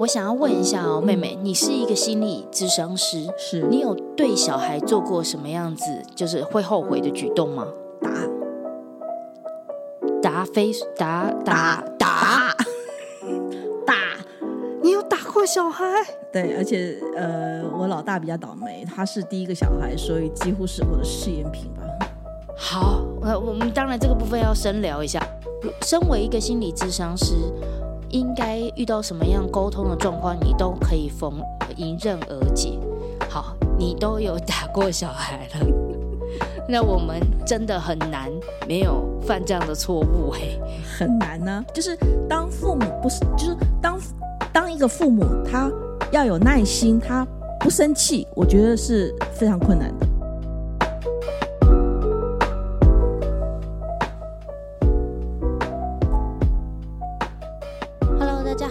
[0.00, 7.66] 我想要问一下哦，妹妹，你是一个心理咨商师，是你有对小孩做过什么样子就是会后悔的举动吗？
[10.22, 12.56] 打答非答打打
[13.86, 13.94] 打，
[14.82, 15.84] 你有打过小孩？
[16.32, 21.82] 对，而且呃，我老大比较倒霉，他是第一个小孩，所以几乎是我的试验品吧。
[22.56, 25.22] 好，呃，我们当然这个部分要深聊一下。
[25.82, 27.34] 身为一个心理咨商师，
[28.10, 31.32] 应该遇到什么样沟通的状况，你都可以逢
[31.76, 32.78] 迎刃而解。
[33.28, 35.66] 好，你都有打过小孩了，
[36.68, 38.30] 那我们真的很难
[38.66, 40.60] 没有犯这样的错误嘿。
[40.98, 41.96] 很难呢、就是
[42.28, 43.98] 当父母不是，就是当
[44.52, 45.70] 当一个父母，他
[46.10, 47.26] 要有耐心，他
[47.60, 50.06] 不生气，我觉得是非常困难的。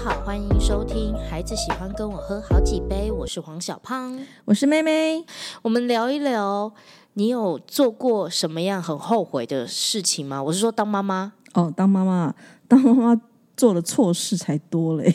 [0.01, 4.17] 好，欢迎收听《孩子喜欢跟我喝好几杯》，我是黄小胖。
[4.45, 5.25] 我是妹妹，
[5.61, 6.73] 我们聊一聊，
[7.15, 10.41] 你有做过什么样很后悔的事情吗？
[10.41, 11.33] 我是说，当妈妈。
[11.53, 12.33] 哦，当妈妈，
[12.65, 13.21] 当妈妈
[13.57, 15.13] 做的错事才多嘞。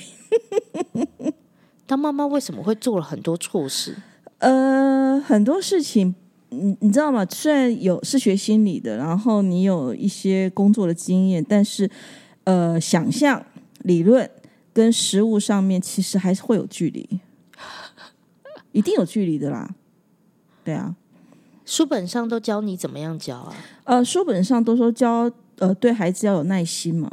[1.86, 3.96] 当妈妈为什么会做了很多错事？
[4.36, 6.14] 呃，很多事情，
[6.50, 7.24] 你你知道吗？
[7.30, 11.90] 虽然有是学心理的，然后你有一些工作的经验，但是
[12.44, 13.42] 呃，想象、
[13.78, 14.30] 理论
[14.74, 17.20] 跟实物上面其实还是会有距离，
[18.72, 19.74] 一定有距离的啦。
[20.64, 20.94] 对啊，
[21.64, 23.54] 书本上都教你怎么样教啊？
[23.84, 27.10] 呃，书本上都说教呃对孩子要有耐心嘛，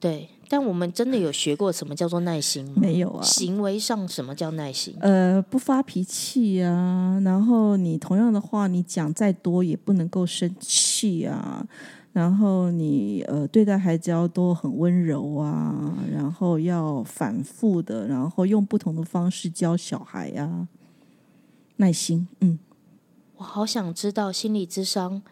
[0.00, 2.72] 对，但我们真的有学过什么叫做耐心吗？
[2.76, 3.22] 没有啊。
[3.22, 4.96] 行为上什么叫耐心？
[5.00, 11.64] 呃，不发脾气啊，然后你同样的话，你讲再多也不能够生气啊，
[12.12, 20.66] 然后你呃对待孩子要都很温柔啊，然后要反复的，然后用不同的方式教小孩啊，
[21.76, 22.58] 耐心，嗯，
[23.36, 25.22] 我好想知道心理智商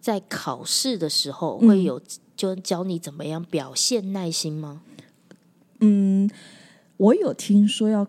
[0.00, 2.00] 在考试的时候嗯会有
[2.34, 4.82] 就教你怎么样表现耐心吗？
[5.80, 6.28] 嗯
[6.96, 8.06] 我有听说要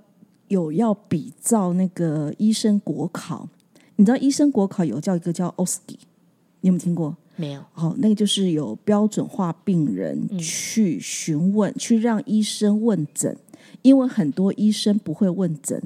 [0.48, 3.50] 有要比照那个医生国考，
[3.98, 5.98] 你知道医生国考有叫一个叫 OSCE，
[6.62, 7.16] 你有没有听过？
[7.36, 7.62] 没有。
[7.74, 13.36] 哦，那个就是有标准化病人去询问，去让医生问诊，
[13.82, 15.82] 因为很多医生不会问诊，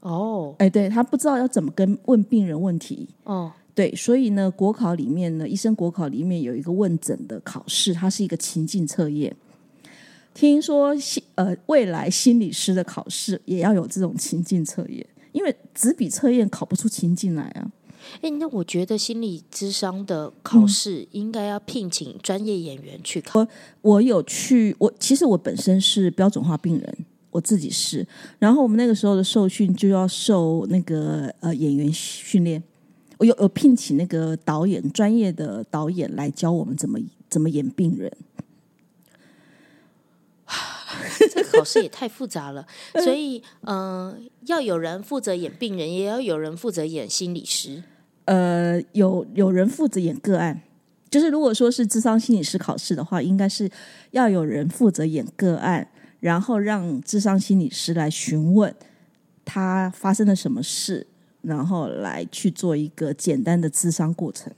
[0.00, 9.36] 哦哎，对他不知道要怎么跟问病人问题，哦，对，所以呢，国考里面呢，医生国考里面有一个问诊的考试，它是一个情境测验。
[10.32, 17.70] 听说心呃未来心理师的考试也要有这种情境测验，因为纸笔测验考不出情境来啊。
[18.20, 23.46] 哎，那我觉得心理智商的考试应该要聘请专业演员去考。
[23.82, 28.06] 我有去，我其实我本身是标准化病人，我自己是。
[28.38, 32.62] 然后我们那个时候的受训就要受那个呃演员训练，
[33.18, 38.12] 我有有聘请那个导演专业的导演来教我们怎么怎么演病人。
[41.30, 42.66] 这个考试也太复杂了，
[43.04, 47.82] 所以嗯、呃要有人负责演病人，也要有人负责演心理师。
[48.26, 50.60] 呃，有有人负责演个案，
[51.08, 53.70] 就是如果说是智商心理师考试的话，应该是
[54.10, 55.88] 要有人负责演个案，
[56.18, 58.74] 然后让智商心理师来询问
[59.44, 61.06] 他发生了什么事，
[61.42, 64.52] 然后来去做一个简单的智商过程。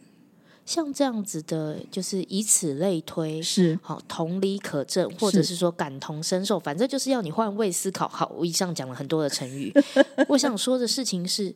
[0.64, 8.08] 像这样子的，就是以此类推，是好同理可证，或者是说感同身受，反正就是要你换位思考。
[8.08, 9.70] 好，我以上讲了很多的成语，
[10.28, 11.54] 我想说的事情是。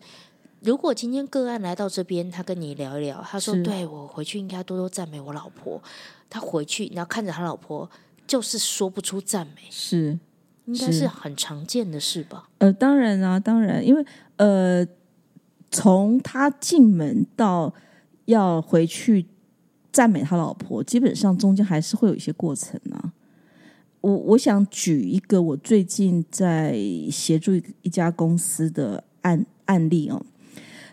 [0.65, 5.83] 如果今天个案来到这边，他跟你聊一聊，他说：“是对我回去应该多多赞美我老婆。”
[6.31, 7.91] 他回去，然后看着他老婆，
[8.27, 10.19] 就是说不出赞美，是，
[10.67, 12.49] 应该是是很常见的事吧？
[12.59, 14.07] 呃，当然啊，当然，因为
[14.37, 14.87] 呃，
[15.71, 17.75] 从他进门到
[18.27, 19.27] 要回去
[19.91, 23.13] 赞美他老婆，基本上中间还是会有一些过程啊。
[24.01, 26.77] 我我想举一个我最近在
[27.11, 30.25] 协助一一家公司的案案例哦，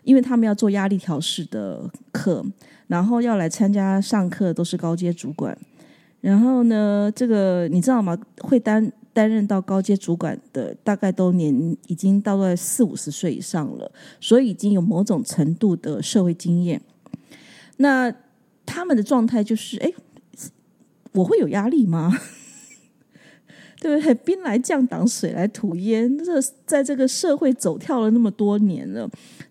[0.10, 2.44] 因为他们要做压力调试的课，
[2.88, 5.56] 然后要来参加上课都是高阶主管，
[6.20, 8.18] 然后呢，这个你知道吗？
[8.40, 16.82] 会担担任到高阶主管的，大概都年已经到了四五十岁以上了，所以已经有某种程度的社会经验。
[17.78, 18.12] 那
[18.66, 19.94] 他们的状态就是，哎，
[21.12, 22.12] 我会有压力吗？
[23.80, 24.14] 对不对？
[24.26, 26.18] 兵来将挡，水来土掩。
[26.18, 29.10] 这在这个社会走跳了那么多年了，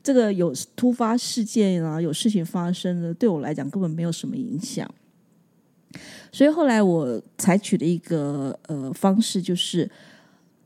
[0.09, 4.91] 这个有突发事件啊，有事情发生了，对我来讲根本没有什么影响。
[6.33, 9.91] 所以后来我采取的一个呃方式，就是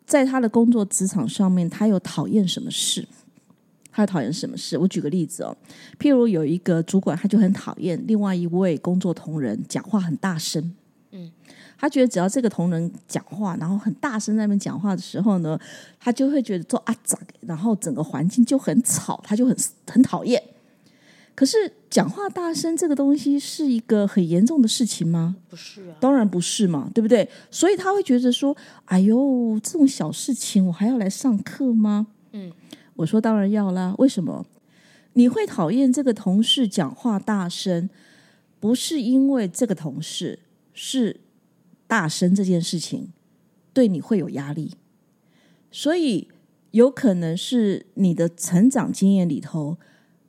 [0.06, 3.04] 在他的工作职场上面，他有讨厌什么事？
[3.90, 4.78] 他讨厌什么事？
[4.78, 5.56] 我举个例子哦，
[5.98, 10.72] 譬如有一个主管，他就很讨厌另外一位工作同仁讲话很大声。
[11.12, 11.30] 嗯，
[11.78, 15.58] 他觉得只要这个同仁讲话，然后很大声在那边讲话的时候呢，
[16.00, 19.56] 他就会觉得做啊咋，然后整个环境就很吵，他就很
[19.86, 20.42] 很讨厌。
[21.34, 21.56] 可是
[21.88, 25.36] 讲话大声这个东西是一个很严重的事情吗？
[25.48, 27.28] 不是啊，当然不是嘛，对不对？
[27.50, 28.54] 所以他会觉得说
[28.84, 32.52] ：“哎呦，这种小事情我还要来上课吗？”嗯。
[32.94, 34.44] 我说当然要啦，为什么？
[35.14, 37.88] 你会讨厌这个同事讲话大声，
[38.60, 40.38] 不是因为这个同事
[40.72, 41.20] 是
[41.86, 43.08] 大声这件事情
[43.72, 44.72] 对你会有压力，
[45.70, 46.28] 所以
[46.70, 49.76] 有可能是你的成长经验里头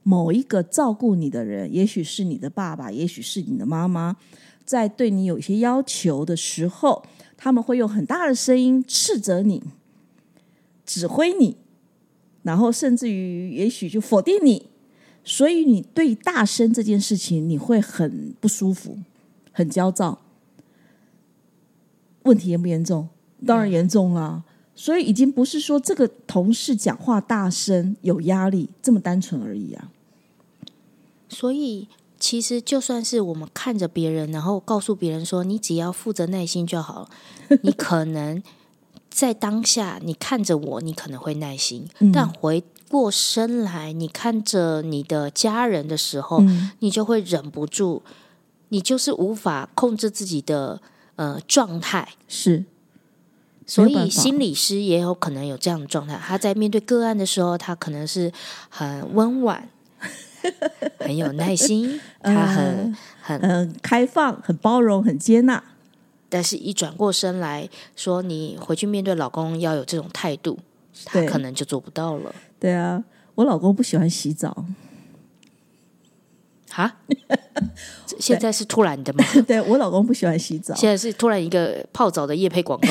[0.04, 4.18] 某一个照顾你的人，也许是你的爸爸，也许是你的妈妈，
[4.66, 7.06] 在对你有些要求的时候，
[7.38, 9.64] 他们会用很大的声音斥责你，
[10.86, 11.58] 指挥你。
[12.44, 14.68] 然后甚至于，也许就否定你，
[15.24, 19.00] 所以你对大声这件事情，你会很不舒服，
[19.54, 20.23] 很焦躁。
[22.24, 23.08] 问题严不严重？
[23.46, 24.44] 当然严重啦。
[24.76, 29.90] 所以已经不是说这个同事讲话大声有压力这么单纯而已啊。
[31.30, 31.88] 所以
[32.20, 37.10] 其实就算是我们看着别人，然后告诉别人说：“你只要负责耐心就好了。
[37.64, 38.42] ”你可能。
[39.16, 46.42] 在当下，你看着我，你可能会耐心；但回过身来，你看着你的家人的时候，
[46.80, 48.02] 你就会忍不住，
[48.70, 50.82] 你就是无法控制自己的
[51.16, 52.08] 呃状态。
[52.28, 52.66] 是，
[53.66, 56.20] 所以心理师也有可能有这样的状态。
[56.22, 58.32] 他在面对个案的时候，他可能是
[58.70, 59.70] 很温婉，
[61.00, 65.64] 很有耐心，他很很开放，很包容，很接纳。
[66.30, 70.58] 但是，一转过身来说，你回去面对老公要有这种态度，
[71.06, 72.34] 他可能就做不到了。
[72.60, 73.04] 对啊，
[73.36, 74.66] 我老公不喜欢洗澡。
[76.76, 76.92] 哈，
[78.20, 79.24] 现在是突然的吗？
[79.46, 82.88] 对我老公不喜欢洗澡，现在是突然一个泡澡的夜配广告。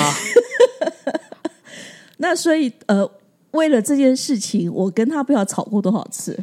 [2.18, 3.10] 那所以，呃，
[3.50, 6.38] 为了这件事情，我跟他不知道吵过多少次。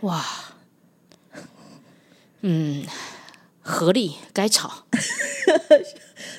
[0.00, 0.24] 哇，
[2.40, 2.84] 嗯。
[3.62, 4.84] 合理，该吵。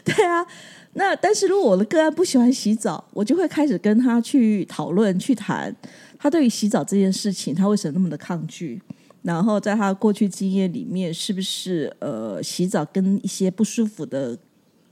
[0.03, 0.45] 对啊，
[0.93, 5.73] 那但是如果我的个案不喜欢洗澡，我就会开始跟他去讨论、去谈
[6.19, 8.81] 他对于洗澡这件事情，他为什么那么的抗拒？
[9.23, 14.37] 然后在他过去经验里面，是不是呃洗澡跟一些不舒服的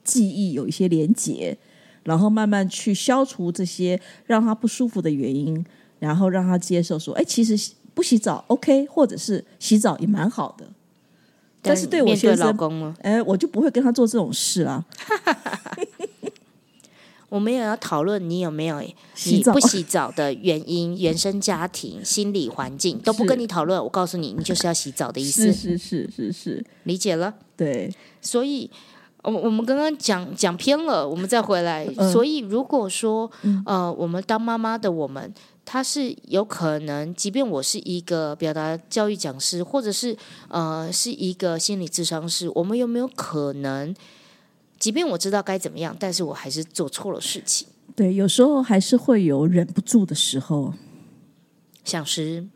[0.04, 1.58] 记忆有一些连结？
[2.04, 5.64] 然后慢慢去消除这些让他不舒服的原因，
[6.00, 10.66] 然后让他接受说：“哎，其实不洗澡 OK，或者是洗澡也蛮好的。”
[11.62, 14.84] 但是对我先生，哎，我就不会跟他做这种事啦。
[17.30, 23.82] 我们也要讨论你有没有你不洗澡的原因、 原生家庭、心理环境都不跟你讨论。
[23.82, 25.54] 我告诉你，你就是要洗澡的意思。
[25.54, 27.34] 是是是是是，理解了。
[27.56, 28.70] 对，所以，
[29.24, 31.86] 我我们刚刚讲讲偏了，我们再回来。
[32.12, 33.30] 所以，如果说
[33.66, 35.34] 呃，我们当妈妈的我们。
[35.72, 40.18] 他是有可能，即便我是一个表达教育讲师，或者是
[40.48, 43.94] 呃是一个心理智商师，我们有没有可能，
[44.80, 47.68] 即便我知道该怎么样，但是我还是做错了事情？
[47.96, 50.74] 对，有时候还是会有忍不住的时候，
[51.84, 52.48] 像是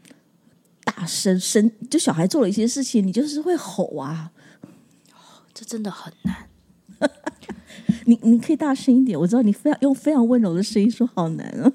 [0.85, 4.31] 大声声，就小孩做了一些事情，你就是会吼啊，
[5.53, 6.49] 这真的很难。
[8.05, 11.71] 你你可以大声一点，我知道你非常用非常温柔的声音说，好难啊。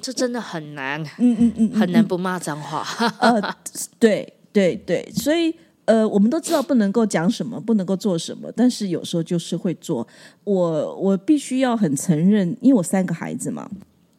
[0.00, 2.84] 这真的很难，嗯嗯嗯，很难不骂脏话。
[3.20, 3.56] 呃，
[3.98, 5.54] 对对对，所以
[5.92, 10.08] 呃，我们都知道不能够讲什么，不能够做什么，但是有时候就是会做。
[10.42, 13.70] 我我必须要很承认，因为我三个孩子嘛，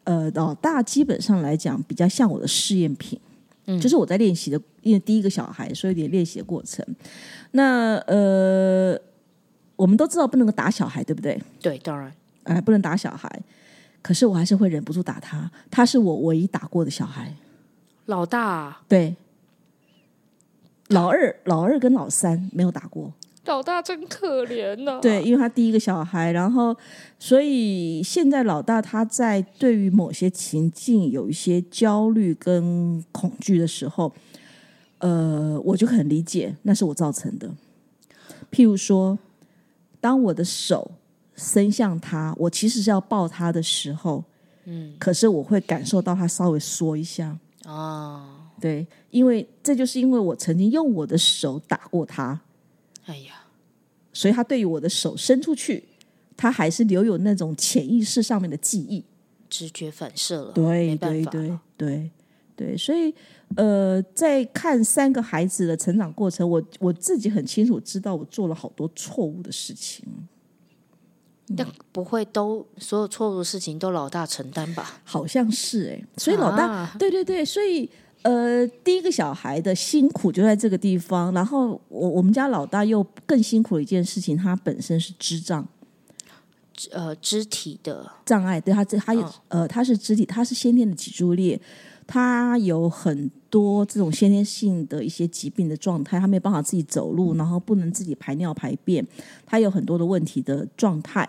[0.04, 3.18] 呃，老大基本上来讲比较像我的试验品，
[3.66, 6.86] 嗯，就是我在练习的，因为第一个小孩，所以有点练习的过程。
[7.50, 8.96] 那呃，
[9.74, 11.42] 我们都知道不能够打小孩，对不对？
[11.60, 12.14] 对，当然，
[12.44, 13.28] 哎，不能打小孩。
[14.00, 17.34] 可是我还是会忍不住打他，他是我唯一打过的小孩。
[18.06, 19.16] 老大对，
[20.88, 23.12] 老二老二跟老三没有打过。
[23.46, 24.98] 老大真可怜呐。
[25.02, 26.76] 对，因为他第一个小孩，然后
[27.18, 34.12] 所以现在老大他在对于某些情境有一些焦虑跟恐惧的时候，
[34.98, 37.50] 呃，我就很理解那是我造成的。
[38.50, 39.18] 譬如说，
[40.00, 40.92] 当我的手。
[41.36, 44.22] 伸向他，我其实是要抱他的时候，
[44.66, 47.36] 嗯，可是我会感受到他稍微缩一下，
[47.66, 52.40] 哦，对，因为这就是因为我曾经用我的手打过他，
[53.06, 53.44] 哎呀，
[54.12, 55.84] 所以他对于我的手伸出去，
[56.36, 59.04] 他还是留有那种潜意识上面的记忆。
[59.50, 62.10] 直觉反射了，对对对对
[62.56, 63.14] 对，所以
[63.56, 70.04] 呃，在看三个孩子的成长过程，我我自己很清楚知道我做了好多错误的事情，
[71.56, 75.00] 但不会都所有错误的事情都老大承担吧？
[75.04, 76.96] 好像是哎、所以老大、啊。
[76.98, 77.88] 对对对，所以
[78.24, 85.68] 呃，第一个小孩的辛苦就在这个地方，然后我我们家老大又更辛苦的一件事情，他本身是智障。
[86.90, 91.60] 呃，肢体的障碍，对他这他也、嗯呃他是肢体，他是先天的脊柱裂，
[92.06, 99.06] 他有很多这种先天性的一些疾病的状态，他没有办法自己走路，然后不能自己排尿排便，
[99.44, 101.28] 他有很多的问题的状态。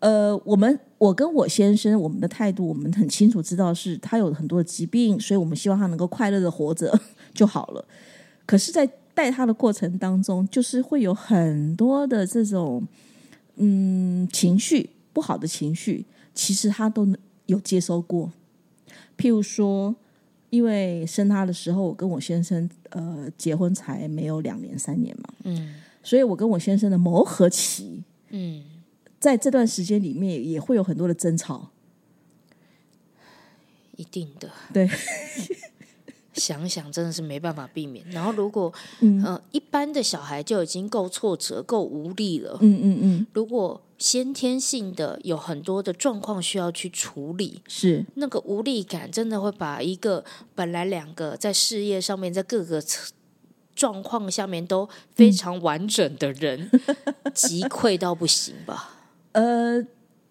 [0.00, 6.98] 呃，我们我跟我先生，我们的态度，我们很清楚知道是他有很多的疾病，所以我们希望他能够快乐的活着
[7.32, 7.84] 就好了。
[8.46, 12.86] 可是，在带他的过程当中，就是会有很多的这种
[13.56, 17.08] 嗯情绪不好的情绪，其实他都
[17.46, 18.30] 有接收过。
[19.16, 19.94] 譬如说，
[20.50, 28.62] 因为生他的时候，我跟我先生呃结婚才没有两年三年嘛，嗯所以我跟我先生的磨合期，嗯，
[29.24, 31.70] 在这段时间里面也会有很多的争吵。
[33.96, 34.50] 一定的。
[34.70, 34.86] 对，
[36.34, 38.04] 想想真的是没办法避免。
[38.10, 50.22] 然后如果嗯呃一般的小孩就已经够挫折、够无力了，嗯嗯嗯，如果先天性的有很多的状况需要去处理，是那个无力感真的会把一个
[50.54, 53.10] 本来两个在事业上面在各个层
[53.74, 56.70] 状况下面都非常完整的人
[57.32, 58.90] 击溃到不行吧？
[59.34, 59.86] 呃，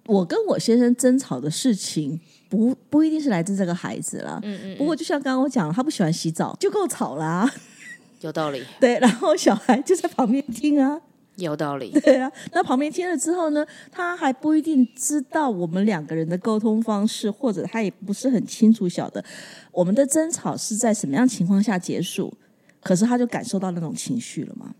[0.07, 2.19] 我跟我先生争吵的事情。
[2.49, 7.51] 不不一定是来自这个孩子啦，嗯嗯，不过就像刚刚我讲的，他不喜欢洗澡，就够吵啦、
[8.21, 11.01] 有道理，对，然后小孩就在旁边听啊，
[11.37, 11.89] 有道理。
[12.05, 19.25] 对啊，那旁边听了之后呢，他还不一定知道我们两个人的沟通方式，或者他也不是很清楚晓得
[19.71, 22.31] 我们的争吵是在什么样情况下结束，
[22.83, 24.75] 可是他就感受到那种情绪了嘛。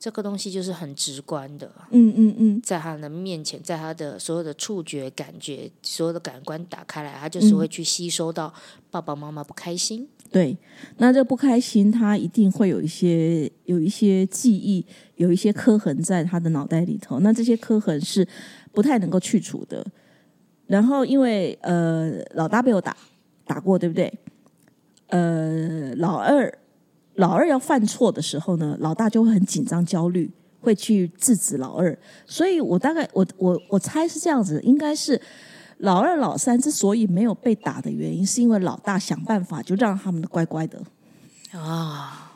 [0.00, 8.50] 这个东西就是很直观的，嗯嗯嗯，在他的面前，在他的所有的触觉、感觉、所有的感官打开来，他就是会去吸收到
[8.90, 10.08] 爸爸妈妈不开心。
[10.32, 10.56] 对，
[10.96, 17.20] 那这不开心，他一定会有一些有一些记忆，有一些刻痕在他的脑袋里头。
[17.20, 18.26] 那这些刻痕是
[18.72, 19.86] 不太能够去除的。
[20.66, 22.96] 然后因为呃，老大被我打
[23.44, 24.10] 打过，对不对？
[25.08, 26.50] 呃，老二
[27.20, 31.96] 老二要犯错的时候呢，老大就会很紧张、焦虑，会去制止老二。
[32.26, 35.20] 所以我大概我我我猜是这样子，应该是
[35.78, 40.82] 老二、老三之所以没有被打的原因，是因为老大想办法就让他们乖乖的。
[41.52, 42.26] 啊！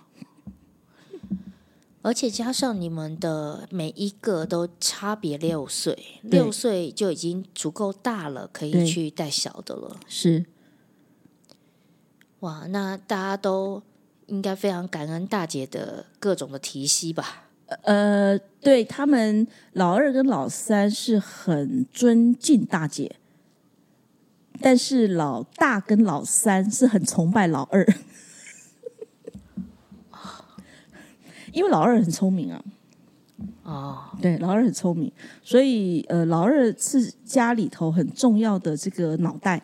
[2.02, 9.96] 而且加上你们的每一个都差别六岁，六岁就已经足够大了，可以去带小的了。
[10.06, 10.44] 是
[12.40, 13.82] 哇，那大家都
[14.26, 17.44] 应该非常感恩大姐的各种的提携吧？
[17.82, 23.16] 呃，对他们老二跟老三是很尊敬大姐，
[24.60, 27.86] 但是老大跟老三是很崇拜老二，
[31.52, 32.62] 因为老二很聪明啊。
[33.62, 35.10] 哦，对，老二很聪明，
[35.42, 39.60] 所以呃，老二是家里头很重要的这个脑袋，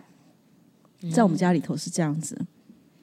[1.12, 2.36] 在我们家里头是这样子，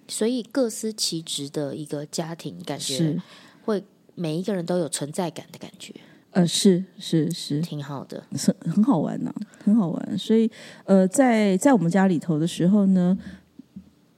[0.08, 3.22] 所以各司其职的一个家庭，感觉是
[3.66, 3.84] 会
[4.16, 5.94] 每一个人都有存在感的感觉，
[6.32, 8.24] 呃，是是是，挺好的。
[8.36, 9.34] 是很好玩呐、
[9.64, 10.18] 很好玩。
[10.18, 10.50] 所以
[10.86, 13.18] 呃，在在我们家里头的时候呢，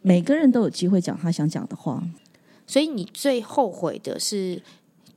[0.01, 2.03] 每个人都有机会讲他想讲的话。
[2.67, 4.61] 所以你最后悔的是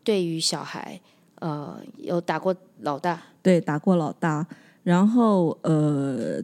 [0.02, 0.98] 对于小孩，
[1.40, 4.46] 呃，有打过老大，对，打过老大，
[4.82, 6.42] 然后呃，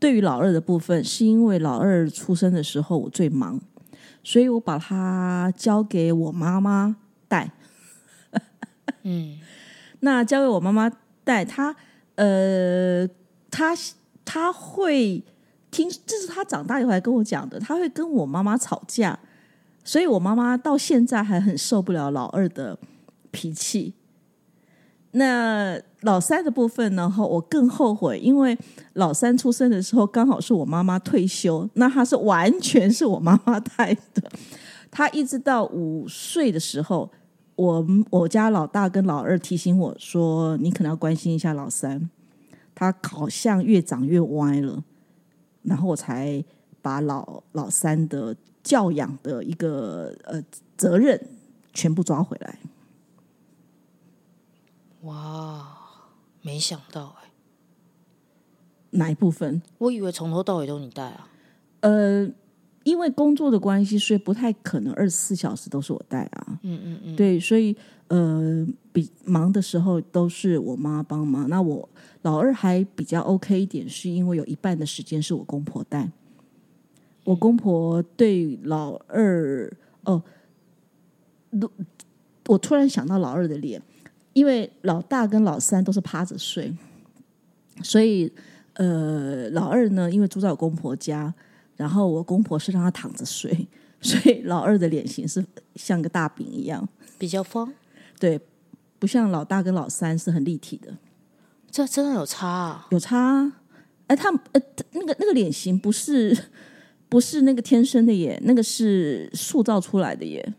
[0.00, 3.60] 对于老二的部分，是因为老二出生的时候我最忙，
[4.24, 6.96] 所以我把他交给我妈妈
[7.28, 7.52] 带。
[9.02, 9.38] 嗯，
[10.00, 10.90] 那交给我妈妈
[11.22, 11.76] 带，他
[12.14, 13.06] 呃，
[13.50, 13.76] 他
[14.24, 15.22] 他会
[15.70, 19.18] 听，这是他长大以后来跟我讲的，他会跟我妈妈吵架，
[19.84, 22.78] 所以我妈妈到现在还很受不了老二的
[23.30, 23.94] 脾气。
[25.12, 27.10] 那老三的部分呢？
[27.10, 28.56] 哈，我更后悔，因为
[28.94, 34.30] 老三出生的时候刚好是我妈妈退休，那她是完全是我妈妈带的。
[34.90, 37.10] 她一直到五岁的时候，
[37.54, 42.08] 我我家老大跟老二提醒我说：“你可能要关心一下老三，
[42.74, 44.82] 他好像越长越歪了。”
[45.62, 46.42] 然后我才
[46.80, 50.42] 把老老三的教养的一个呃
[50.78, 51.20] 责任
[51.74, 52.58] 全部抓回来。
[55.02, 55.79] 哇，
[56.42, 57.30] 没想到哎、
[58.90, 59.62] 哪一部分？
[59.78, 61.28] 我以为从头到尾都你带啊。
[61.80, 62.28] 呃，
[62.84, 66.58] 因为工作的关系，所以不太可能二十四小时都是我带啊。
[66.62, 67.76] 嗯嗯嗯，对，所以
[68.08, 71.48] 呃，比忙的时候都是我妈帮忙。
[71.48, 71.88] 那我
[72.22, 76.10] 老二还比较 OK 一点，是因为有一半的时间是我公婆带。
[77.24, 79.70] 我公婆对老二
[80.04, 80.22] 哦，
[81.50, 81.70] 如
[82.48, 83.80] 我突然想到老二的脸，
[84.32, 86.72] 因为老大跟老三都是趴着睡，
[87.82, 88.32] 所以
[88.74, 91.32] 呃，老二呢，因为住在我公婆家，
[91.76, 93.68] 然后我公婆是让他躺着睡，
[94.00, 95.44] 所以老二的脸型是
[95.74, 96.88] 像个大饼一样。
[97.18, 97.70] 比较方，
[98.18, 98.40] 对，
[98.98, 100.96] 不像老大跟老三是很立体的，
[101.70, 102.86] 这真的有差啊。
[102.90, 103.52] 有差啊。
[104.06, 104.60] 哎，他们呃，
[104.92, 106.36] 那个那个脸型不是
[107.08, 110.54] 不是那个天生的耶，那个是塑造出来的耶，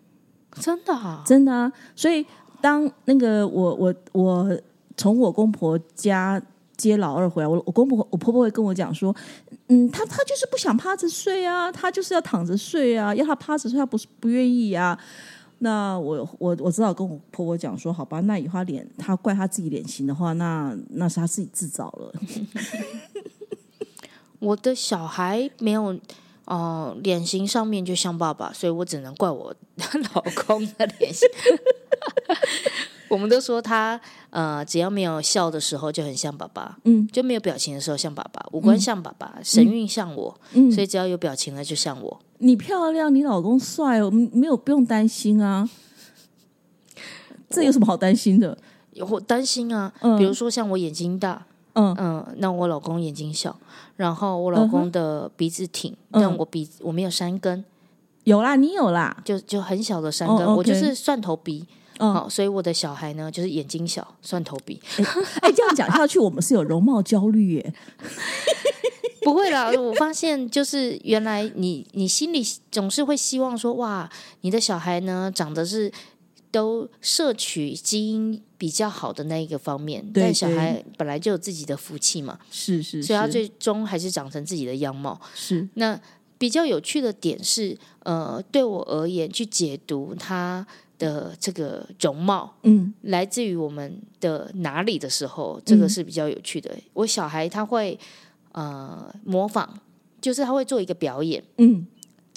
[0.59, 1.71] 真的啊，真的啊。
[1.95, 2.25] 所以
[2.61, 4.61] 当那个我我我
[4.95, 6.41] 从我公婆家
[6.77, 9.15] 接老二回来，我我公婆我婆婆会跟我讲说，
[9.67, 14.97] 嗯，他他就是不想趴着睡啊，他就是要躺着睡啊，要他趴着睡，他不是不愿意啊。
[15.63, 22.11] 那我我我只好跟我婆婆讲说，好吧，那以后他脸他怪他自己脸型的话，那那是他自己自找了。
[24.39, 25.95] 我的小孩没有，
[26.51, 29.55] 呃，脸型上面就像爸爸，所以我只能怪我
[30.13, 31.25] 老公的脸型。
[33.07, 33.99] 我们都说他
[34.31, 42.21] 呃，只要没有笑的时候就很像爸爸，嗯，就没有表情的时候像爸爸，五官像爸爸，神韵像我，嗯所以只要有表情了就像我。
[42.39, 45.69] 你漂亮，你老公帅哦，没有不用担心啊。
[47.49, 48.57] 这有什么好担心的？
[49.09, 53.57] 我担心啊，嗯比如说像我眼睛大，嗯嗯，那我老公眼睛小，
[53.95, 57.63] 然后我老公的鼻子挺，嗯但我鼻子我没有山根，
[58.23, 59.15] 有啦，你有啦。
[59.23, 61.65] 就就很小的山根，哦我就是蒜头鼻。
[62.03, 64.81] 嗯好、所以我的小孩呢，就是眼睛小，蒜头鼻。
[65.41, 67.73] 哎， 这样讲下去，我们是有容貌焦虑耶。
[69.21, 72.41] 不会啦，我发现就是原来你你心里
[72.71, 74.09] 总是会希望说，哇，
[74.41, 75.91] 你的小孩呢长得是
[76.49, 85.19] 都摄取基因比较好的那一个方面，对但小孩本来就有自己的福气嘛，是是所以他最终还是长成自己的样貌。
[85.33, 85.99] 是那
[86.37, 90.63] 比较有趣的点是，呃，对我而言，去解读他
[90.99, 96.69] 的这个容貌，嗯来自于我们的哪里的时候，这个是比较有趣的。
[96.93, 97.97] 我小孩他会
[98.51, 99.67] 呃模仿，
[100.21, 101.43] 就是他会做一个表演。
[101.57, 101.87] 嗯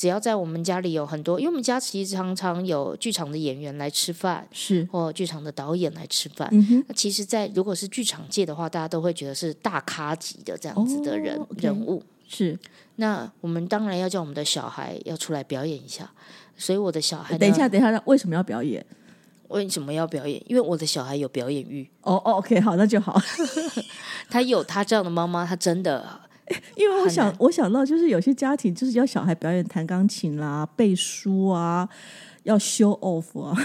[0.05, 6.47] 只要在我们家里有很多，因为我们家其实常常有剧场的演员来吃饭，是或剧场的导演来吃饭。
[6.87, 12.03] 那其实在，如果是剧场界的话，大家都会觉得是大咖级的这样子的人、人物。
[12.29, 12.59] 是。
[12.97, 16.11] 那我们当然要叫我们的小孩要出来表演一下。
[16.55, 18.85] 所以我的小孩等一下，等一下，为什么要表演？
[19.49, 20.43] 为什么要表演？
[20.47, 23.19] 因为我的小孩有表演欲，哦哦，OK，好，那就好。
[24.29, 26.21] 他有他这样的妈妈，他真的
[26.77, 31.89] 因为我，想我想到就是有些家庭就是要小孩表演弹钢琴啦、背书啊，
[32.43, 33.57] 要 show off 啊。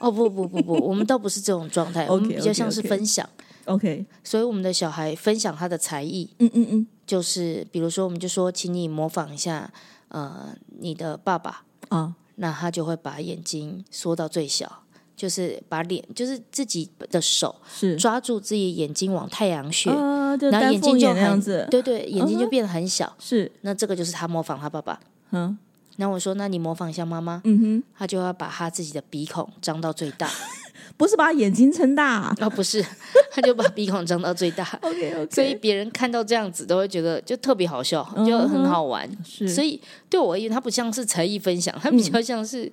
[0.00, 3.28] 哦不不不不，我们倒不是这种状态， 我们比较像是分享。
[3.64, 9.70] OK，所以我们的小孩分享他的才艺，嗯嗯嗯，就是比如说，我们就说，请你模仿一下，
[10.08, 14.84] 呃，你的爸爸，啊，那他就会把眼睛缩到最小，
[15.18, 23.12] 就是把脸，就是自己的手是抓住自己眼睛往太阳穴，然后眼眼睛就很那样子，对对，眼睛就变得很小。
[23.18, 25.00] 是，那这个就是他模仿他爸爸。
[25.32, 25.58] 嗯
[25.96, 30.30] 那我说，那你模仿一下妈妈，嗯哼，他就要把他自己的鼻孔张到最大。
[30.96, 32.32] 不是把眼睛撑大。
[32.40, 32.84] 哦，不是，
[33.32, 34.64] 他就把鼻孔张到最大。
[34.82, 39.10] OK OK，所以别人看到这样子都会觉得就特别好笑，嗯就很好玩。
[39.24, 42.70] 是，所以对我而言，他不像是才艺分享，他比较像是、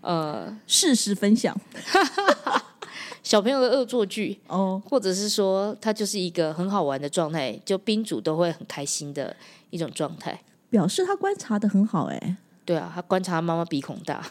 [0.00, 1.54] 呃事实分享
[3.22, 9.36] 小朋友的恶作剧，哦，或者是说他就是一个很好玩的状态，就宾主都会很开心的
[9.70, 10.40] 一种状态。
[10.70, 12.36] 表示他观察的很好哎。
[12.64, 14.22] 对啊，他观察妈妈鼻孔大，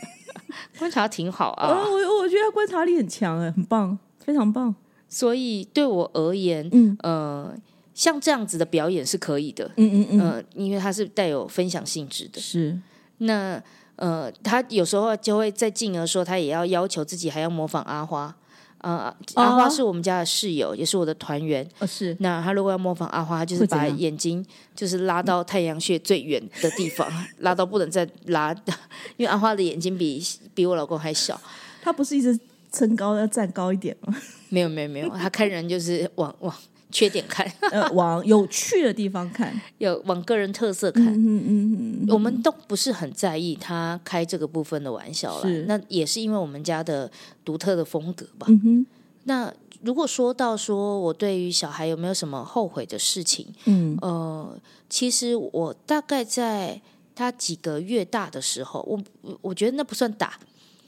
[0.78, 1.84] 观察挺好哦，啊。
[1.84, 4.74] 我我觉得他观察力很强哎，很棒，非常棒。
[5.08, 7.54] 所以对我而言，嗯呃，
[7.94, 12.40] 像这样子的表演是可以的，嗯嗯嗯，呃，因为它是带有分享性质的。
[12.40, 12.78] 是
[13.18, 13.62] 那
[13.96, 18.34] 呃，他有时候就会再进而说，他也要要求自己还要模仿阿花。
[18.82, 21.66] 呃，阿花哦是我们家的室友，也是我的团员。
[21.78, 24.44] 哦是那他如果要模仿阿花，他就是把眼睛
[24.76, 28.54] 就是拉到太阳穴最远的地方， 拉到不能再拉，
[29.16, 30.22] 因为阿花的眼睛比
[30.54, 31.40] 比我老公还小。
[31.82, 32.38] 他不是一直
[32.70, 34.14] 撑高要站高一点吗？
[34.50, 36.54] 没有没有没有，他看人就是往往
[36.90, 39.60] 缺点看， 呃，往有趣的地方看。
[39.78, 41.04] 有往个人特色看。
[41.06, 47.10] 嗯嗯嗯嗯，我们都不是很在意他开这个部分的玩笑了，那也是因为我们家的
[47.44, 48.46] 独特的风格吧。
[48.48, 48.86] 嗯哼，
[49.24, 53.96] 那如果说到说我对于小孩有没有什么后悔的事情，嗯。
[54.00, 56.80] 呃，其实我大概在
[57.14, 60.38] 他几个月大的时候，我我我觉得那不算打，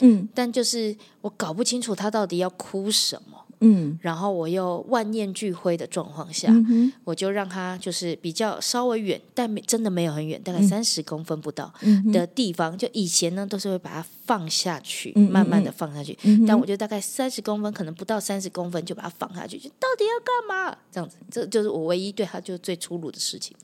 [0.00, 0.28] 嗯。
[0.34, 11.72] 但就是我搞不清楚他到底要哭什么，嗯然后我又万念俱灰的状况下，嗯我就让他就是比较稍微远，但没真的没有很远，大概三十公分不到
[12.12, 12.76] 的地方。
[12.76, 16.16] 就以前呢，都是会把它放下去，慢慢的放下去。
[16.22, 20.76] 嗯但我就大概三十公分，可能不到三十公分，就把它放下去，就到底要干嘛？
[20.90, 23.56] 这样子，这就是我唯一对他就是最粗鲁的事情，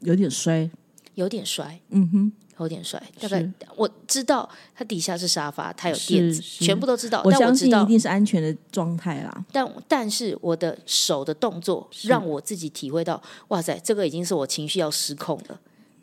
[0.00, 0.70] 有点衰，
[1.14, 1.80] 有点摔。
[1.90, 2.32] 嗯哼，
[2.64, 7.22] 有点摔，大概我知道它底下是沙发，它有垫子，全部都知道。
[7.24, 9.44] 我但我知道相信一，定是安全的状态啦。
[9.52, 15.60] 但但是我的手的动作让我自己体会到，哇塞，这个已经是我情绪要失控了，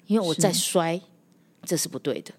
[0.08, 1.02] 因为我在摔，
[1.64, 2.32] 这是不对的。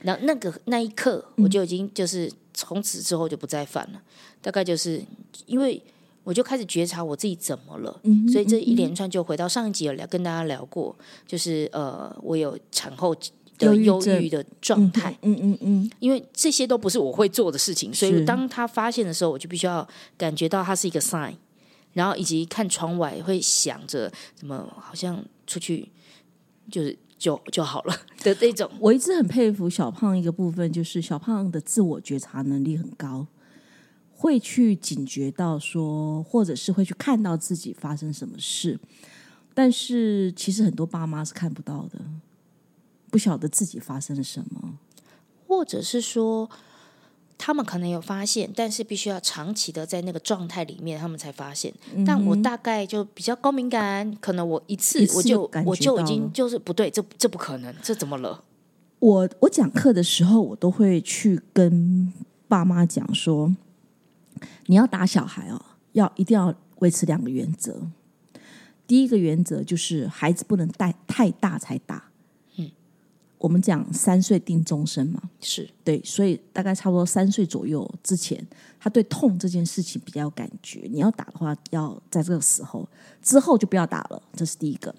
[0.00, 4.00] 然后那个那一刻，我就已经就是从此之后就不再犯了，
[4.40, 5.02] 大概就是
[5.44, 5.82] 因为
[6.24, 10.96] 我就开始觉察我自己怎么了，嗯所以这一连串就回到上一集有聊跟大家聊过，
[11.26, 13.14] 就是呃，我有产后
[13.60, 21.34] 的忧郁的状态，嗯嗯嗯因为这些都不是我会做的事情，所以当他发现的时候，我就必须要感觉到他是一个 sign，
[21.92, 25.88] 然后以及看窗外会想着怎么好像出去
[26.70, 27.94] 就是就就好了
[28.24, 28.70] 的那种。
[28.80, 33.26] 我一直很佩服小胖一个部分，就是小胖的自我觉察能力很高，
[34.12, 38.78] 会去警觉到说，或者是会去看到自己发生什么事。
[39.52, 42.00] 但是其实很多爸妈是看不到的，
[43.10, 44.78] 不晓得自己发生了什么。
[45.46, 46.48] 或者是说，
[47.36, 51.74] 他们可能有发现，但是必须要长期的在那个状态里面，他们才发现。
[52.06, 58.44] 但我大概就比较高敏感，可能我一次嗯一次我就我就已经就是不对，这这不可能，这怎么了？
[59.00, 62.12] 我我讲课的时候，我都会去跟
[62.46, 63.56] 爸妈讲说，
[64.66, 65.60] 你要打小孩哦，
[65.92, 67.88] 要一定要维持两个原则。
[68.86, 72.09] 第一个原则就是孩子不能带太大才打。
[73.40, 78.46] 嗯，我们讲三岁定终身嘛，是对，所以大概差不多三岁左右之前，
[78.78, 80.86] 他对痛这件事情比较有感觉。
[80.90, 82.86] 你要打的话，要在这个时候
[83.22, 84.94] 之后就不要打了，这是第一个。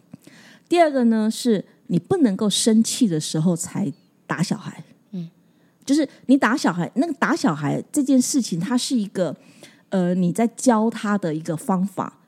[0.67, 3.91] 第二个呢，是你不能够生气的时候才
[4.25, 4.83] 打小孩。
[5.11, 5.29] 嗯，
[5.85, 9.35] 就是你打小孩，那个打小孩这件事情，它是一个
[9.89, 12.19] 呃你在教他的一个方法，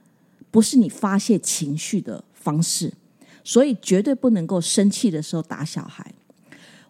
[0.52, 2.93] 不是你发泄情绪的方式，
[3.43, 6.13] 所以绝对不能够生气的时候打小孩。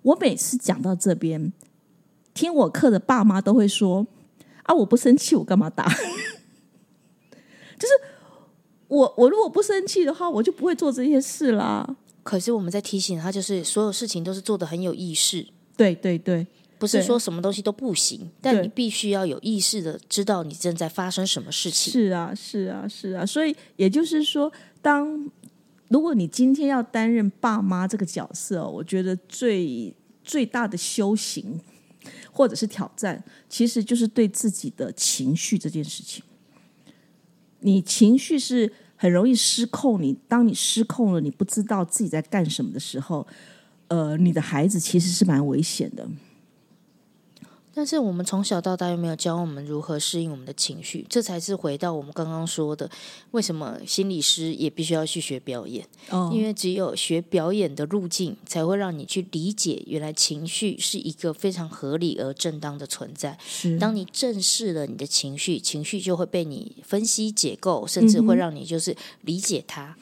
[0.01, 1.51] 我每次讲到这边，
[2.33, 4.05] 听我课的爸妈都会说
[4.63, 5.87] ：“啊，我不生气，我干嘛打？”
[7.79, 7.93] 就是
[8.87, 11.95] 我我如果不生气的话，我就不会做这些事啦。
[12.21, 21.91] 可是我们在提醒他，就是所有事情都是做的很有意识，对对对，不是说什么东西都不行，但你必须要有意识的知道你正在发生什么事情。
[21.91, 23.25] 是啊，是啊，是啊。
[23.25, 24.49] 所以也就是说，
[24.81, 25.29] 当
[25.93, 31.61] 如果你今天要担任爸妈这个角色，我觉得最最大的修行
[32.31, 36.23] 或者是挑战，其实就是对自己的情绪这件事情。
[37.59, 43.27] 你情绪是很容易失控，你当你失控了，你不知道自己在干什么的时候，
[43.89, 46.09] 呃，你的孩子其实是蛮危险的。
[47.73, 52.89] 但是我们从小到大又没有教我们如何适应我们的情绪，这才是回到我们刚刚说的，
[53.31, 63.37] 为什么心理师也必须要去学表演，哦因为只有学表演的路径，才会让你去理解原来情绪是一个非常合理而正当的存在。
[63.45, 69.95] 是当你正视了你的情绪，情绪就会被你分析解构，甚至会让你就是理解它。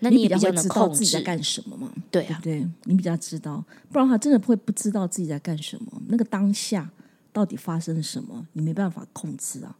[0.00, 1.92] 那你也比较能控制，自己在干什么嘛？
[2.10, 2.68] 对啊对，对？
[2.84, 6.00] 你比较知道，不然的话真的会不知道自己在干什么。
[6.06, 6.88] 那个当下
[7.32, 9.76] 到底发生了什么，你没办法控制啊。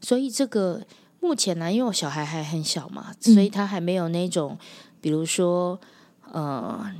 [0.00, 0.86] 所以这个
[1.20, 4.58] 目前呢，因为我小孩还很小嘛，嗯所以他还没有那种，
[5.00, 5.80] 比如说
[6.30, 6.90] 呃，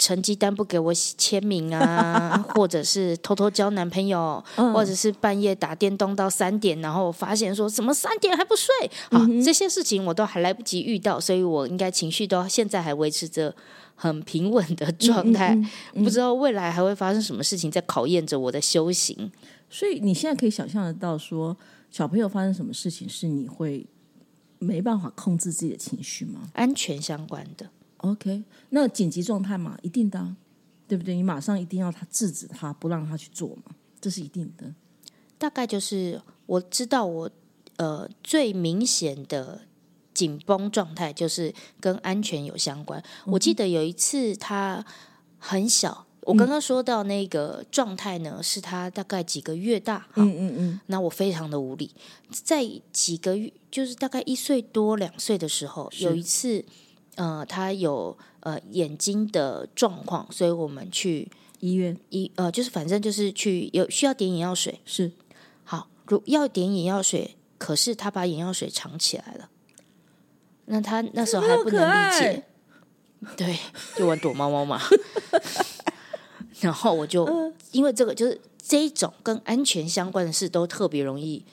[0.00, 4.72] 成绩单不给我签名啊， 或者是偷偷交男朋友，嗯。
[4.72, 8.74] 或者是半夜打电动到三点，然后我发现说什么三点还不睡。
[9.10, 13.54] 好，嗯这些事情我都还来不及遇到，所以我应该情绪都现在还维持着。
[14.02, 15.54] 很平稳的状态，
[15.92, 19.30] 嗯不知道未来还会发生什么事情，在考验着我的修行。
[19.68, 21.54] 所以你现在可以想象得到说
[21.90, 23.86] 小朋友发生什么事情是你会
[24.58, 26.40] 没办法控制自己的情绪吗？
[26.54, 27.68] 安全相关的，
[28.02, 30.36] ？OK，那紧急状态嘛，一定的啊、
[30.88, 31.14] 对不对？
[31.14, 34.74] 你马上一定要他制止他，不让他去做嘛，这是一定的。
[35.38, 37.30] 大概就是我知道我
[37.76, 39.62] 呃最明显的
[40.12, 43.02] 紧绷状态就是跟安全有相关。
[43.24, 44.84] 我记得有一次他
[45.38, 51.90] 很小，我刚刚说到那个状态呢，是他大概几个月大，哈嗯嗯嗯，那我非常的无力。
[52.30, 56.62] 在几个月，就是大概一岁多两岁的时候，有一次，
[57.16, 64.80] 呃，他有呃眼睛的状况，所以我们去医院医呃，就是反正就是去有需要点眼药水。
[64.84, 65.12] 是
[65.64, 69.48] 好，如要点眼药水，可是他把眼药水藏起来了。
[70.66, 72.44] 那他那时候还不能理解，
[73.36, 73.58] 对，
[73.96, 74.80] 就玩躲猫猫嘛。
[76.60, 81.44] 然后我就、嗯因为这个，就是这一种跟安全相关的事，都特别容易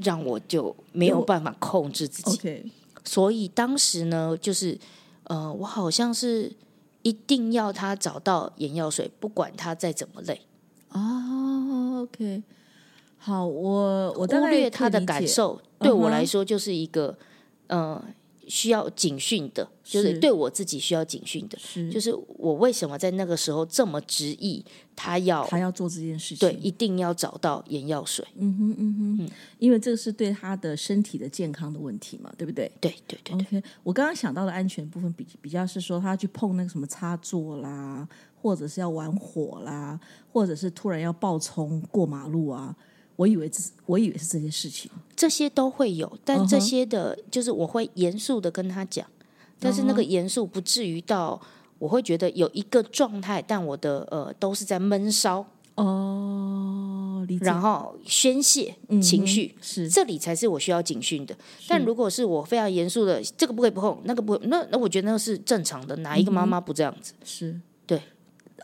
[0.00, 2.72] 让我就没有办法控制自己。
[3.04, 4.78] 所以当时呢，就是
[5.24, 6.52] 呃，我好像是
[7.02, 10.40] 一定要他找到眼药水，不管他再怎么累，
[10.90, 12.42] 哦，OK，
[13.18, 17.16] 好，我我忽略他的感受，对我来说就是一个
[17.66, 18.02] 呃
[18.48, 21.90] 需要警讯的，就是是对我自己需要警讯的，是。
[21.90, 32.70] 就是我为什么在那个时候这么执意，他要他要做这件事情，对一定要找到眼药水，嗯哼嗯哼，因为这个是对他的身体的健康的问题嘛，对不对？
[32.80, 38.08] 对对对对，？OK，我刚刚想到的安全部分比比较是说他去碰那个什么插座啦，
[38.40, 39.98] 或者是要玩火啦，
[40.32, 42.76] 或者是突然要爆冲过马路啊，
[43.16, 49.06] 我以为这我以为是这些事情，这些都会有，但这些的就是我会严肃的跟他讲，
[49.58, 51.40] 但是那嗯个严肃不至于到
[51.78, 55.44] 我会觉得有一个状态，但我的呃都是在闷烧，
[55.76, 59.54] 哦，然后宣泄情绪。
[59.60, 61.36] 是这里才是我需要警讯的。
[61.68, 65.94] 但如果是我非常严肃的，这个不可以碰，那个不，那那我觉得那是正常的。
[65.96, 67.12] 哪一个妈妈不这样子？
[67.24, 67.60] 是，对，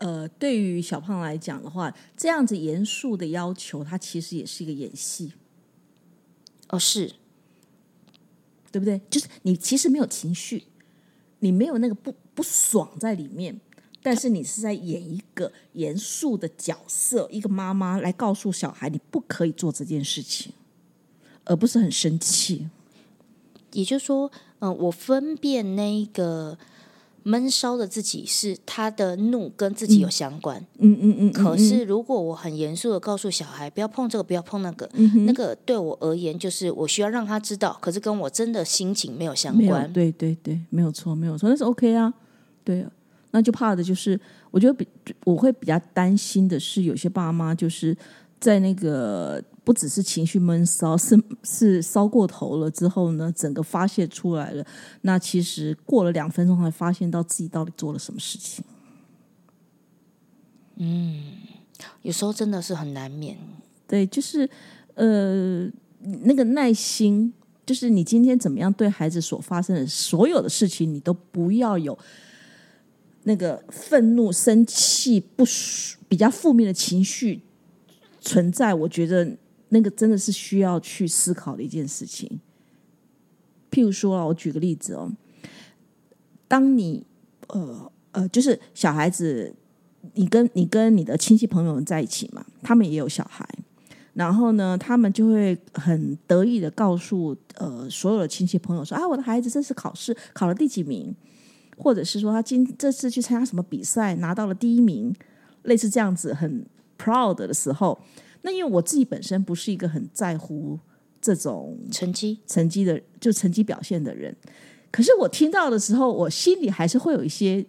[0.01, 5.31] 呃，对于小胖来讲的话，这样子严肃的要求，他其实也是一个演戏，
[6.69, 7.13] 哦，是
[8.71, 8.99] 对不对？
[9.11, 10.63] 就是你其实没有情绪，
[11.37, 13.61] 你没有那个不不爽在里面，
[14.01, 20.51] 但是你是在演一个严肃的角色，一个妈妈来告诉小孩你不可以做这件事情，
[21.43, 22.67] 而不是很生气。
[23.73, 26.57] 也就是说，嗯、我分辨那一个
[27.23, 30.57] 闷烧的自己是他的怒跟自己有相关。
[30.79, 39.91] 嗯嗯嗯，可是如果我很严肃的告诉小孩不要碰这个，不要碰那个，嗯那个对我而言就是我需要让他知道，可是跟我真的心情没有相，关。
[39.93, 42.13] 对对对，没有错，没有错，那是 OK 啊，
[42.63, 42.91] 对啊。
[43.33, 44.85] 那就怕的就是，我觉得比
[45.23, 47.95] 我会比较担心的是，有些爸妈就是
[48.41, 54.65] 在那个不只是情绪闷烧， 是是烧过头了之后呢，整个发泄出来了。
[55.01, 58.63] 那其实过了两分钟才发现到自己到底做了什么事情。
[60.77, 61.37] 嗯
[62.01, 63.37] 有时候真的是很难免。
[63.87, 64.49] 对，就是
[64.95, 65.69] 呃，
[66.23, 67.33] 那个耐心，
[67.65, 71.97] 就是你今天怎么样对孩子所发生的所有的事情，你都不要有
[73.23, 77.41] 那个愤怒、生气、不舒比较负面的情绪
[78.19, 78.73] 存在。
[78.73, 79.37] 我觉得
[79.73, 82.39] 那个真的是需要去思考的一件事情。
[83.71, 85.09] 譬如说，我举个例子哦，
[86.47, 87.05] 当你
[87.47, 89.55] 呃呃，就是小孩子，
[90.13, 93.47] 你跟你跟你的亲戚朋友们在一起嘛，他们也有小孩，
[94.13, 101.15] 然后呢，他们就会很得意的告诉呃所有的亲戚朋友说啊，我的孩子这次考试考了第几名，
[101.77, 105.15] 或者是说他今这次去参加什么比赛拿到了第一名，
[105.63, 106.65] 类似这样子很
[106.97, 107.97] proud 的时候，
[108.43, 110.79] 那因为我自己本身不是一个很在乎
[111.21, 114.35] 这种成绩成绩的，就成绩表现的人。
[114.91, 117.65] 可是我听到的时候，我心里还是会有一些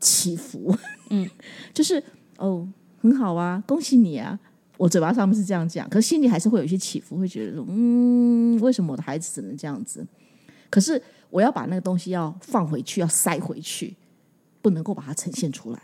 [0.00, 0.74] 起伏，
[1.10, 1.28] 嗯，
[1.72, 2.02] 就是
[2.38, 2.66] 哦，
[2.98, 4.38] 很好啊，恭喜你啊！
[4.76, 10.04] 我嘴巴上面是这样讲，可是心里还是会有一些起伏，会觉得说，嗯，为什么我的孩子只能这样子？
[10.70, 13.94] 可是我要把那个东西要放回去，要塞回去，
[14.62, 15.82] 不能够把它呈现出来。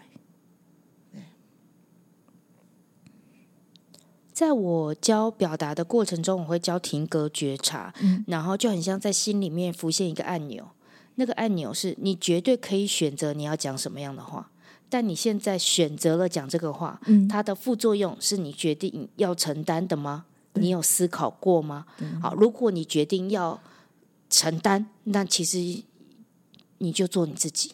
[4.37, 7.95] 在我教表达的过程中，我会教停格觉察，
[8.27, 10.69] 然后就很像在心里面浮现一个按钮，
[11.15, 14.51] 那个按钮是你绝对可以选择你要讲什么样的话，
[14.91, 20.27] 但你现在选择了讲这个话，它的副作用是你决定要承担的吗？
[20.53, 21.87] 你有思考过吗？
[22.21, 23.59] 好，如果你决定要
[24.29, 25.83] 承担，那其实
[26.77, 27.73] 你就做你自己。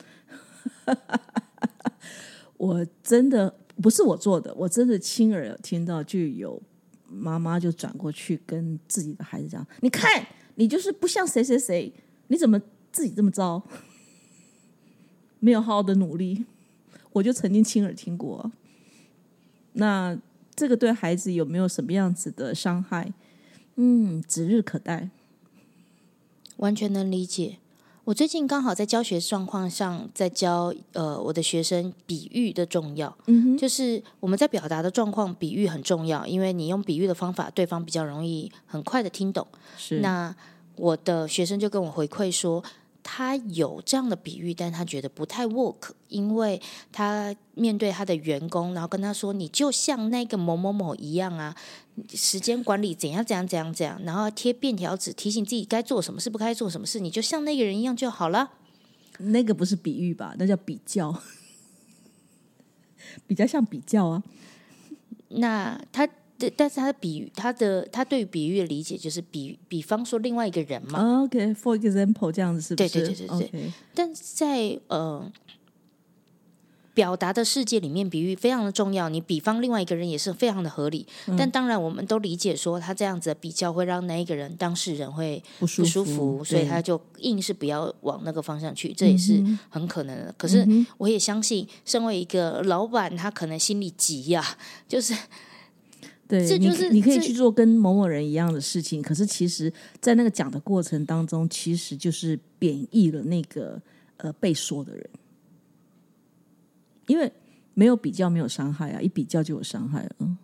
[2.57, 6.63] 我真的不是我做的，我真的亲耳听到，就有
[7.09, 11.93] 妈妈就转过去跟自己的孩子讲：“你看，你就是不像谁谁谁，
[12.29, 12.59] 你怎么
[12.93, 13.63] 自己这么糟，
[15.41, 16.47] 没有好好的努力。”
[17.13, 18.51] 我就曾经亲耳听过。
[19.75, 20.19] 那
[20.55, 23.13] 这个对孩子有没有什么样子的伤害？
[23.77, 25.11] 嗯，指日可待。
[26.57, 27.59] 完全能理解。
[28.05, 39.47] 我最近刚好在教学状况上，在教呃我的学生比喻的重要，嗯哼，就是我们在表达的状况，比喻很重要，因为你用比喻的方法，对方比较容易很快的听懂。
[39.77, 40.35] 是那
[40.75, 42.63] 我的学生就跟我回馈说，
[43.03, 46.61] 他有这样的比喻，但他觉得不太 work，因为
[46.93, 51.55] 他面对他的员工，然后跟他说：“你就像那个某某某一样啊，
[52.15, 58.53] 时间管理怎样怎样怎样怎样，然后贴便条纸提醒自己该做什么事，不该做什么事，你就像那个人一样就好了。”
[59.19, 60.35] 那个不是比喻吧？
[60.39, 61.23] 那叫比较，
[63.27, 64.23] 比较像比较啊。
[65.29, 66.09] 那他
[66.49, 72.89] 的，但是他的比喻，他的他对于比喻的理解就是比，比方说另外一个人嘛，OK，for、example，这样子是不是？
[72.89, 75.31] 对对对对对但在呃
[76.95, 79.09] 表达的世界里面，比喻非常的重要。
[79.09, 90.35] 你比方另外一个人也是非常的合理，嗯但当然我们都理解说，他这样子的比较会让那一个人当事人会不舒服，所以他就硬是不要往那个方向去，这也是嗯很可能的。
[90.37, 94.45] 可是我也相信，身为一个老板，他可能心里急呀、
[94.87, 95.15] 就是
[96.33, 103.79] 对，这就是你你可以去做跟某某人一样的事情，可是其实，在那个讲的过程当中，其实就是贬义了那个
[104.17, 105.11] 呃被说的人，
[107.07, 107.31] 因为
[107.75, 110.39] 没有比较没有伤害啊，一比较就有伤害了。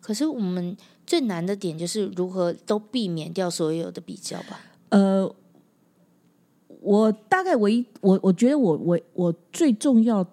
[0.00, 0.74] 可是我们
[1.06, 4.58] 最难的点就是如何都避免掉所有的比较吧。
[4.88, 5.30] 呃，
[6.80, 10.26] 我大概唯一我我觉得我我我最重要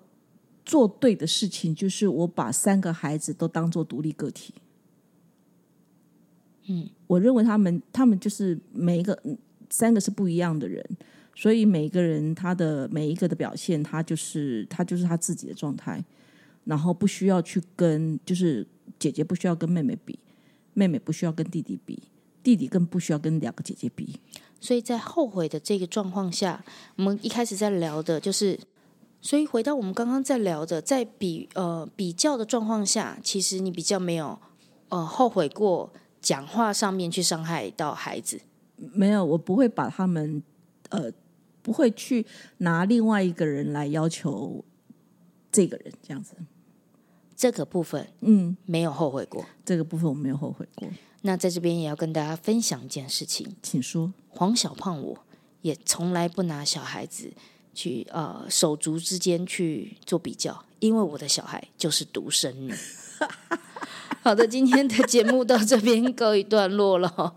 [0.67, 4.53] 做对的事情，就是我把三个孩子都当做独立个体。
[6.67, 9.37] 嗯，我认为他们他们就是每一个嗯
[9.69, 10.85] 三个是不一样的人，
[11.33, 16.03] 所以每一个人他的每一个的表现，他就是他就是他自己的状态，
[16.65, 18.67] 然后不需要去跟就是
[18.99, 20.19] 姐姐不需要跟妹妹比，
[20.73, 22.03] 妹妹不需要跟弟弟比，
[22.43, 24.19] 弟弟更不需要跟两个姐姐比。
[24.59, 26.65] 所以在后悔的这个状况下，
[26.97, 28.59] 我们一开始在聊的就是，
[29.21, 34.39] 所以回到我们刚刚在聊的，在比呃比较的状况下，其实你比较没有
[34.89, 38.41] 呃后悔过讲话上面去伤害到孩子。
[38.75, 40.41] 没有，我不会把他们
[40.89, 41.11] 呃，
[41.61, 42.25] 不会去
[42.59, 44.63] 拿另外一个人来要求
[45.51, 46.35] 这个人这样子。
[47.35, 49.45] 这个部分嗯，没有后悔过。
[49.65, 50.87] 这个部分我没有后悔过，
[51.21, 54.13] 那在这边也要跟大家分享一件事情：请说。
[54.29, 55.17] 黄小胖我
[55.61, 57.33] 也从来不拿小孩子
[57.77, 62.73] 去呃手足之间去做比较，因为我的小孩就是独生女。
[64.27, 67.33] 好的，今天的节目到这边告一段落了。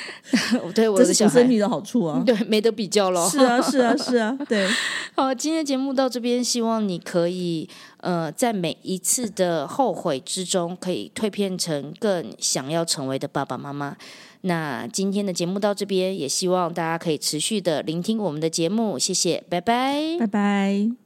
[0.74, 2.22] 对我这的小生，女的好处啊。
[2.26, 3.26] 对没得比较了。
[3.26, 4.68] 是啊，是啊，是啊，对，
[5.16, 7.66] 好，今天的节目到这边，希望你可以
[8.02, 13.96] 呃，在每一次的后悔之中，可以蜕变成更想要成为的爸爸妈妈。
[14.42, 20.18] 那今天的节目到这边，也希望大家可以持续的聆听我们的节目，谢谢，拜拜。
[20.20, 21.05] 拜拜。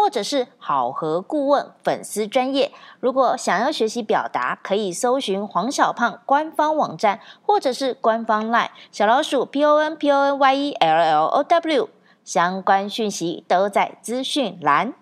[0.00, 2.72] 或者是好和顾问粉丝专业。
[3.00, 11.88] 如果想要学习表达，可以搜寻黄小胖官方网站，或者是官方 LINE 小老鼠 P O N P O N Y E L L O W，
[12.24, 14.94] 相关讯息都在资讯栏。